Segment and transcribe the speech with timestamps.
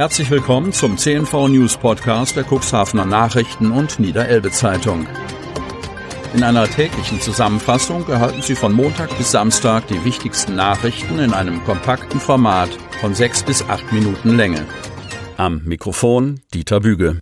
[0.00, 5.06] Herzlich willkommen zum CNV News Podcast der Cuxhavener Nachrichten und Niederelbe Zeitung.
[6.32, 11.62] In einer täglichen Zusammenfassung erhalten Sie von Montag bis Samstag die wichtigsten Nachrichten in einem
[11.64, 12.70] kompakten Format
[13.02, 14.64] von sechs bis acht Minuten Länge.
[15.36, 17.18] Am Mikrofon Dieter Büge.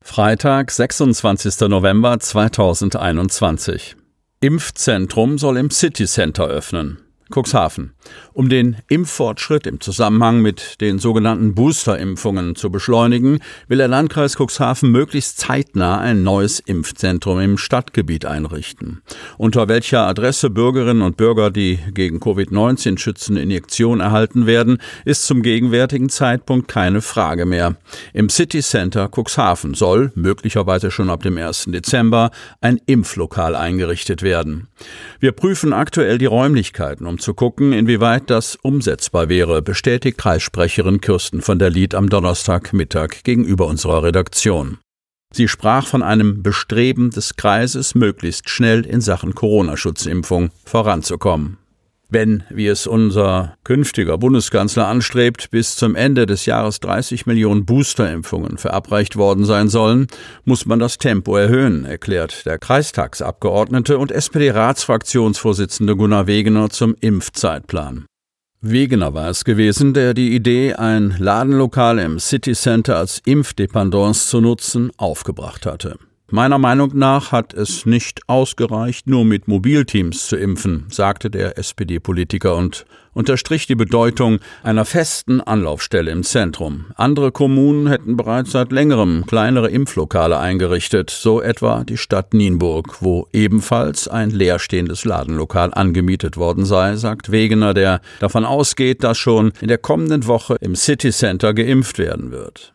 [0.00, 1.68] Freitag, 26.
[1.68, 3.96] November 2021.
[4.40, 7.09] Impfzentrum soll im City Center öffnen.
[7.30, 7.92] Cuxhaven.
[8.32, 14.90] Um den Impffortschritt im Zusammenhang mit den sogenannten Boosterimpfungen zu beschleunigen, will der Landkreis Cuxhaven
[14.90, 19.02] möglichst zeitnah ein neues Impfzentrum im Stadtgebiet einrichten.
[19.38, 25.42] Unter welcher Adresse Bürgerinnen und Bürger die gegen Covid-19 schützende Injektion erhalten werden, ist zum
[25.42, 27.76] gegenwärtigen Zeitpunkt keine Frage mehr.
[28.12, 31.66] Im City Center Cuxhaven soll, möglicherweise schon ab dem 1.
[31.68, 34.68] Dezember, ein Impflokal eingerichtet werden.
[35.20, 41.40] Wir prüfen aktuell die Räumlichkeiten, um zu gucken, inwieweit das umsetzbar wäre, bestätigt Kreissprecherin Kirsten
[41.42, 44.78] von der Lied am Donnerstagmittag gegenüber unserer Redaktion.
[45.32, 51.59] Sie sprach von einem Bestreben des Kreises, möglichst schnell in Sachen Corona-Schutzimpfung voranzukommen.
[52.12, 58.58] Wenn, wie es unser künftiger Bundeskanzler anstrebt, bis zum Ende des Jahres 30 Millionen Boosterimpfungen
[58.58, 60.08] verabreicht worden sein sollen,
[60.44, 68.06] muss man das Tempo erhöhen, erklärt der Kreistagsabgeordnete und SPD-Ratsfraktionsvorsitzende Gunnar Wegener zum Impfzeitplan.
[68.60, 74.40] Wegener war es gewesen, der die Idee, ein Ladenlokal im City Center als Impfdependance zu
[74.40, 75.96] nutzen, aufgebracht hatte.
[76.32, 82.54] Meiner Meinung nach hat es nicht ausgereicht, nur mit Mobilteams zu impfen, sagte der SPD-Politiker
[82.54, 86.86] und unterstrich die Bedeutung einer festen Anlaufstelle im Zentrum.
[86.94, 93.26] Andere Kommunen hätten bereits seit längerem kleinere Impflokale eingerichtet, so etwa die Stadt Nienburg, wo
[93.32, 99.66] ebenfalls ein leerstehendes Ladenlokal angemietet worden sei, sagt Wegener, der davon ausgeht, dass schon in
[99.66, 102.72] der kommenden Woche im City Center geimpft werden wird.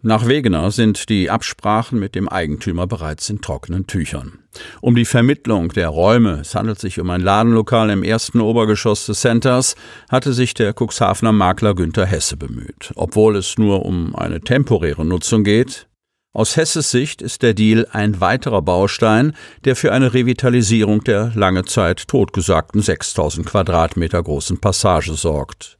[0.00, 4.38] Nach Wegener sind die Absprachen mit dem Eigentümer bereits in trockenen Tüchern.
[4.80, 9.20] Um die Vermittlung der Räume, es handelt sich um ein Ladenlokal im ersten Obergeschoss des
[9.20, 9.74] Centers,
[10.08, 12.92] hatte sich der Cuxhavener Makler Günther Hesse bemüht.
[12.94, 15.88] Obwohl es nur um eine temporäre Nutzung geht,
[16.32, 21.64] aus Hesses Sicht ist der Deal ein weiterer Baustein, der für eine Revitalisierung der lange
[21.64, 25.76] Zeit totgesagten 6000 Quadratmeter großen Passage sorgt.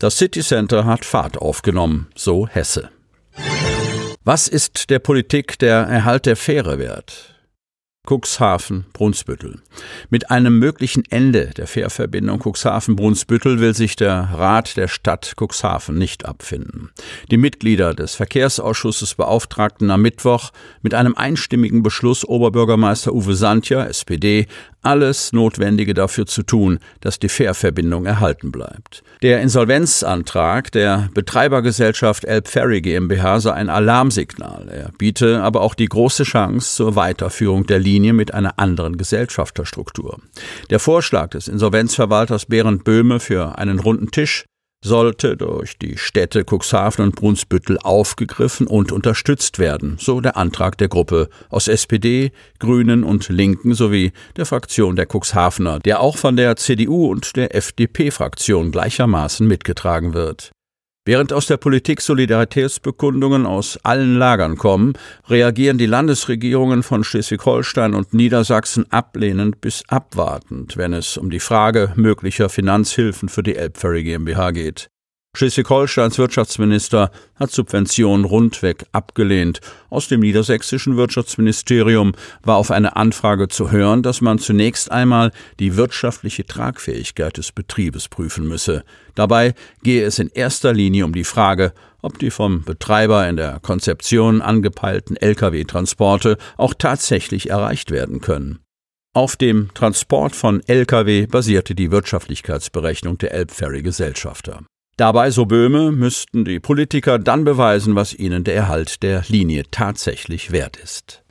[0.00, 2.90] Das City Center hat Fahrt aufgenommen, so Hesse.
[4.24, 7.34] Was ist der Politik der Erhalt der Fähre wert?
[8.08, 9.60] Cuxhaven, Brunsbüttel.
[10.08, 16.24] Mit einem möglichen Ende der Fährverbindung Cuxhaven-Brunsbüttel will sich der Rat der Stadt Cuxhaven nicht
[16.24, 16.90] abfinden.
[17.30, 20.50] Die Mitglieder des Verkehrsausschusses beauftragten am Mittwoch
[20.82, 24.46] mit einem einstimmigen Beschluss Oberbürgermeister Uwe Santja, SPD,
[24.82, 29.02] alles Notwendige dafür zu tun, dass die Fährverbindung erhalten bleibt.
[29.22, 34.68] Der Insolvenzantrag der Betreibergesellschaft Elb Ferry GmbH sei ein Alarmsignal.
[34.68, 40.18] Er biete aber auch die große Chance zur Weiterführung der Linie mit einer anderen Gesellschafterstruktur.
[40.70, 44.46] Der Vorschlag des Insolvenzverwalters Berend Böhme für einen runden Tisch
[44.82, 50.88] sollte durch die Städte Cuxhaven und Brunsbüttel aufgegriffen und unterstützt werden, so der Antrag der
[50.88, 56.56] Gruppe aus SPD, Grünen und Linken sowie der Fraktion der Cuxhavener, der auch von der
[56.56, 60.52] CDU und der FDP-Fraktion gleichermaßen mitgetragen wird.
[61.10, 64.92] Während aus der Politik Solidaritätsbekundungen aus allen Lagern kommen,
[65.28, 71.92] reagieren die Landesregierungen von Schleswig-Holstein und Niedersachsen ablehnend bis abwartend, wenn es um die Frage
[71.96, 74.88] möglicher Finanzhilfen für die Elbferry GmbH geht.
[75.40, 79.60] Schleswig-Holsteins Wirtschaftsminister hat Subventionen rundweg abgelehnt.
[79.88, 85.76] Aus dem niedersächsischen Wirtschaftsministerium war auf eine Anfrage zu hören, dass man zunächst einmal die
[85.76, 88.84] wirtschaftliche Tragfähigkeit des Betriebes prüfen müsse.
[89.14, 93.60] Dabei gehe es in erster Linie um die Frage, ob die vom Betreiber in der
[93.60, 98.58] Konzeption angepeilten Lkw-Transporte auch tatsächlich erreicht werden können.
[99.14, 104.64] Auf dem Transport von Lkw basierte die Wirtschaftlichkeitsberechnung der Elbferry-Gesellschafter.
[105.00, 110.52] Dabei, so Böhme, müssten die Politiker dann beweisen, was ihnen der Erhalt der Linie tatsächlich
[110.52, 111.22] wert ist.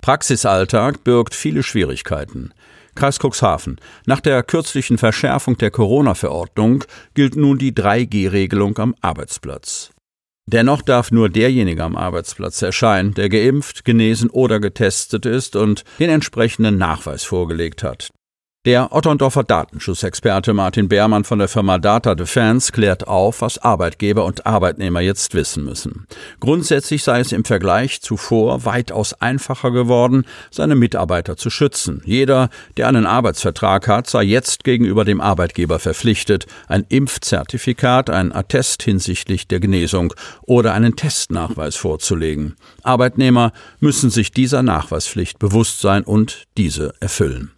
[0.00, 2.52] Praxisalltag birgt viele Schwierigkeiten.
[2.96, 3.76] Kreis Cuxhaven.
[4.04, 6.82] Nach der kürzlichen Verschärfung der Corona-Verordnung
[7.14, 9.90] gilt nun die 3G-Regelung am Arbeitsplatz.
[10.46, 16.10] Dennoch darf nur derjenige am Arbeitsplatz erscheinen, der geimpft, genesen oder getestet ist und den
[16.10, 18.10] entsprechenden Nachweis vorgelegt hat.
[18.64, 24.46] Der Otterndorfer Datenschutzexperte Martin Beermann von der Firma Data Defense klärt auf, was Arbeitgeber und
[24.46, 26.06] Arbeitnehmer jetzt wissen müssen.
[26.38, 32.02] Grundsätzlich sei es im Vergleich zuvor weitaus einfacher geworden, seine Mitarbeiter zu schützen.
[32.04, 38.84] Jeder, der einen Arbeitsvertrag hat, sei jetzt gegenüber dem Arbeitgeber verpflichtet, ein Impfzertifikat, ein Attest
[38.84, 42.54] hinsichtlich der Genesung oder einen Testnachweis vorzulegen.
[42.84, 43.50] Arbeitnehmer
[43.80, 47.50] müssen sich dieser Nachweispflicht bewusst sein und diese erfüllen.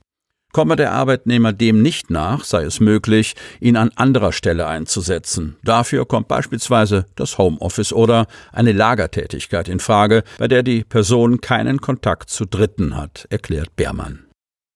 [0.54, 5.56] Komme der Arbeitnehmer dem nicht nach, sei es möglich, ihn an anderer Stelle einzusetzen.
[5.64, 11.80] Dafür kommt beispielsweise das Homeoffice oder eine Lagertätigkeit in Frage, bei der die Person keinen
[11.80, 14.26] Kontakt zu Dritten hat, erklärt Beermann.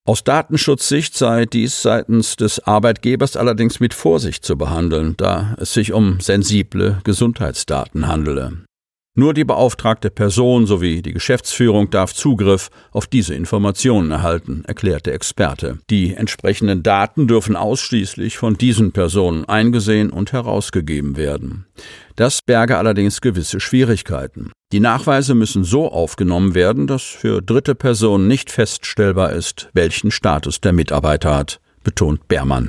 [0.04, 5.92] Aus Datenschutzsicht sei dies seitens des Arbeitgebers allerdings mit Vorsicht zu behandeln, da es sich
[5.92, 8.67] um sensible Gesundheitsdaten handele.
[9.18, 15.14] Nur die beauftragte Person sowie die Geschäftsführung darf Zugriff auf diese Informationen erhalten, erklärt der
[15.14, 15.80] Experte.
[15.90, 21.66] Die entsprechenden Daten dürfen ausschließlich von diesen Personen eingesehen und herausgegeben werden.
[22.14, 24.52] Das berge allerdings gewisse Schwierigkeiten.
[24.70, 30.60] Die Nachweise müssen so aufgenommen werden, dass für dritte Personen nicht feststellbar ist, welchen Status
[30.60, 32.68] der Mitarbeiter hat, betont Beermann.